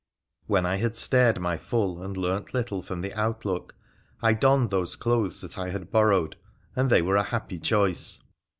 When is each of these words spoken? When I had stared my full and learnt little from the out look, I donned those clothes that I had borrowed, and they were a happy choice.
When 0.47 0.65
I 0.65 0.77
had 0.77 0.97
stared 0.97 1.39
my 1.39 1.57
full 1.59 2.01
and 2.01 2.17
learnt 2.17 2.55
little 2.55 2.81
from 2.81 3.01
the 3.01 3.13
out 3.13 3.45
look, 3.45 3.75
I 4.19 4.33
donned 4.33 4.71
those 4.71 4.95
clothes 4.95 5.41
that 5.41 5.59
I 5.59 5.69
had 5.69 5.91
borrowed, 5.91 6.37
and 6.75 6.89
they 6.89 7.03
were 7.03 7.17
a 7.17 7.21
happy 7.21 7.59
choice. 7.59 8.19